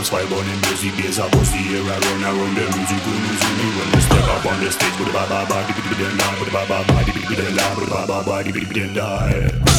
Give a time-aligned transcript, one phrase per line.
[0.00, 3.22] was five on them music bass I bust the air around around them music room
[3.32, 5.58] is in me when I step up on the stage with a ba ba ba
[5.68, 7.34] di bi di bi den da with a ba ba ba di bi di bi
[7.36, 9.69] den da with a ba ba ba di bi di bi den da eh.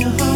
[0.00, 0.31] your heart.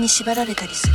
[0.00, 0.92] に縛られたりする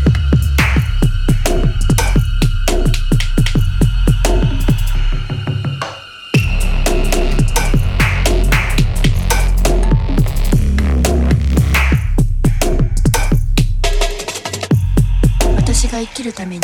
[15.56, 16.62] 私が生きるために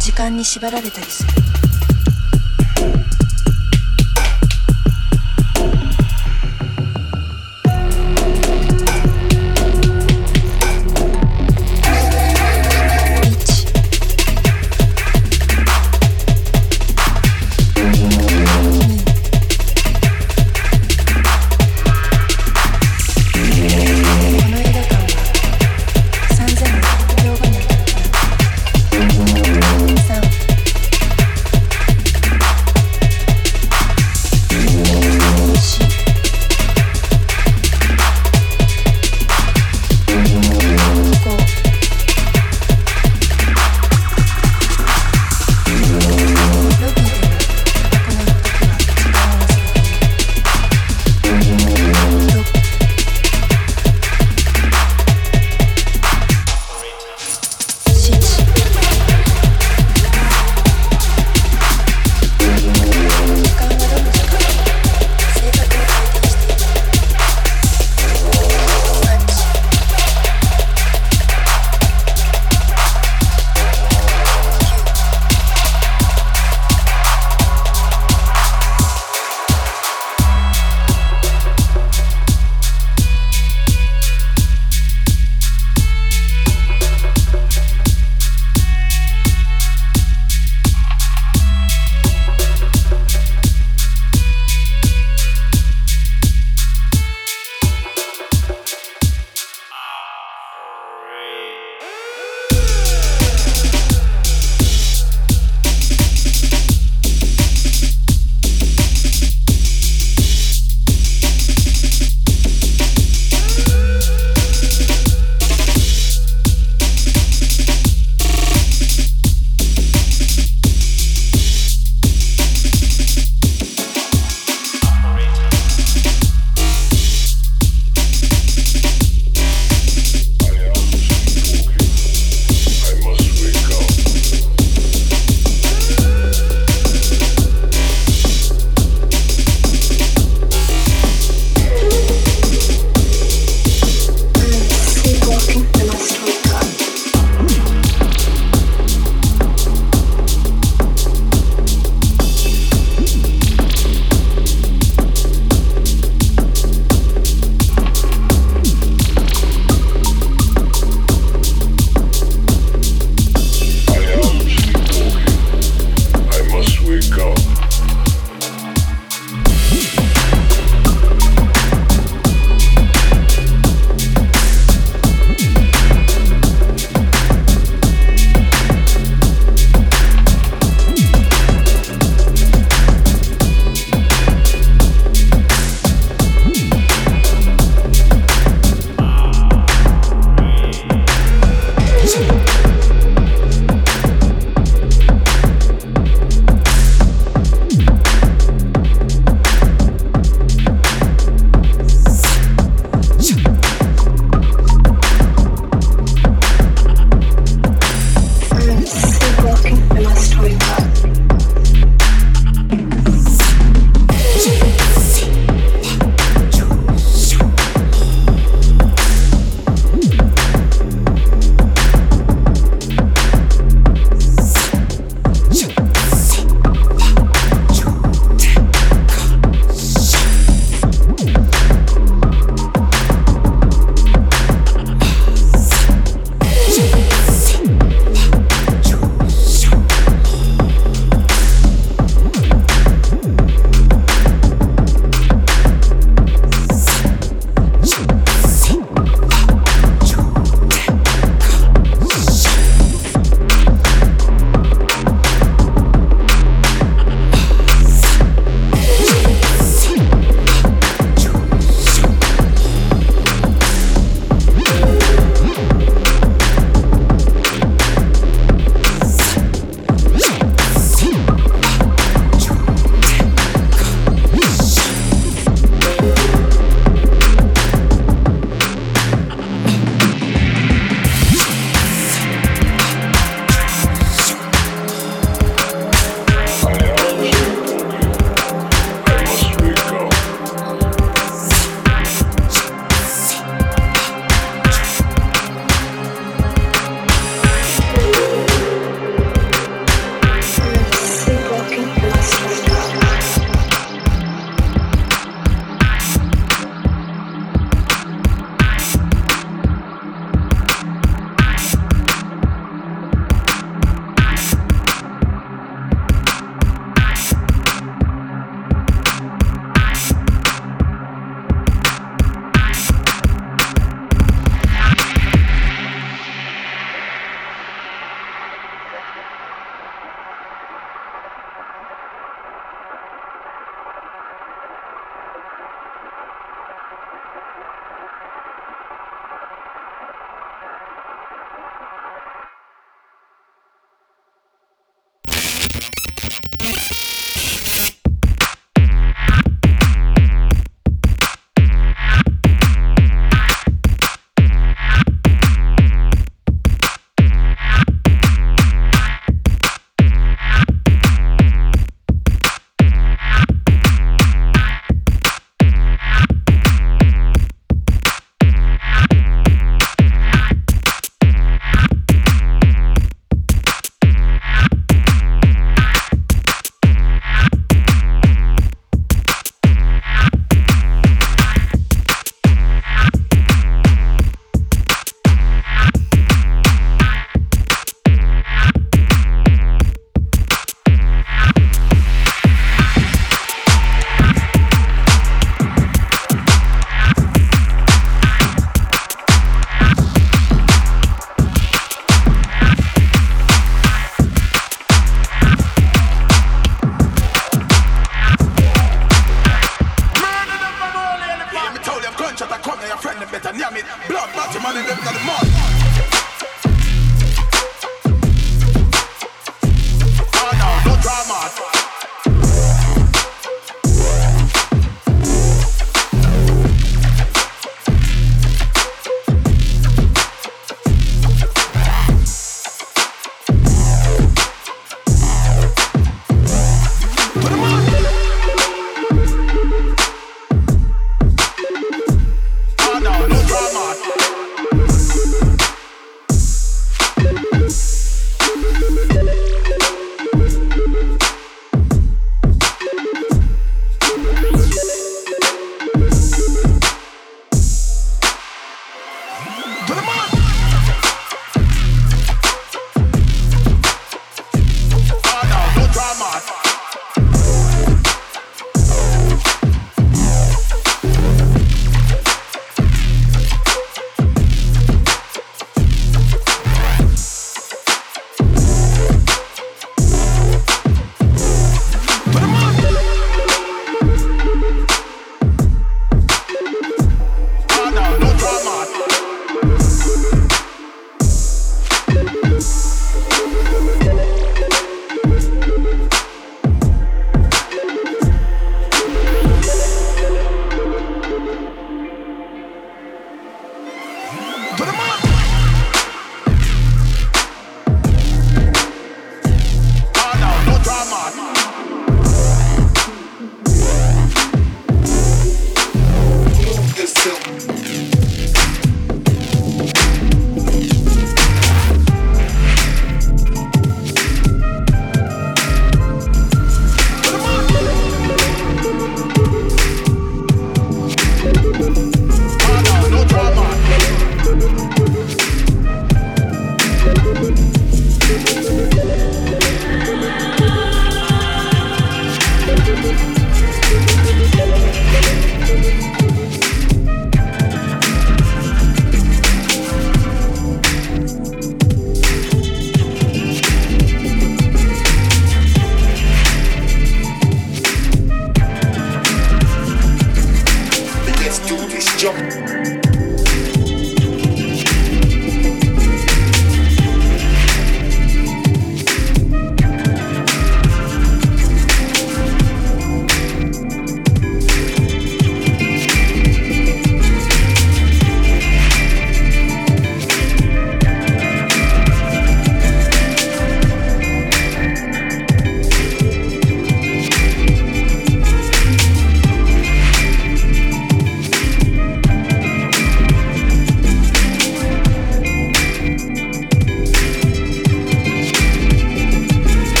[0.00, 1.63] 時間に縛られたりする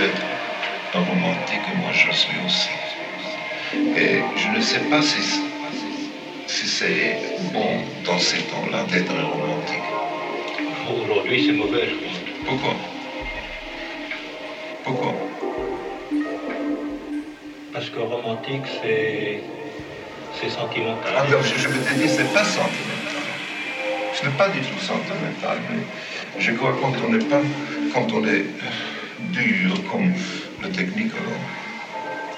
[0.00, 0.26] être
[0.94, 2.68] romantique, moi je suis aussi.
[3.96, 5.20] Et je ne sais pas si,
[6.46, 7.18] si c'est
[7.52, 9.88] bon dans ces temps-là d'être romantique.
[11.04, 12.54] Aujourd'hui, c'est mauvais, je pense.
[12.54, 12.74] Pourquoi
[14.84, 15.14] Pourquoi
[17.72, 19.40] Parce que romantique, c'est.
[20.48, 21.12] sentimental.
[21.16, 21.34] Ah, je,
[21.68, 23.20] me dis, c'est pas sentimental.
[24.14, 25.82] Ce n'est pas du tout sentimental, mais
[26.42, 27.40] je crois quand n'est pas.
[27.92, 28.44] quand on est
[29.32, 30.08] dur comme
[30.62, 31.40] le alors,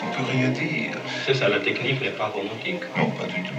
[0.02, 0.96] On peut rien dire.
[1.26, 2.82] C'est ça, la technique n'est pas romantique.
[2.96, 3.54] Non, pas du tout.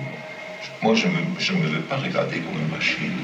[0.82, 3.18] Moi, je ne me, je me veux pas regarder comme une machine.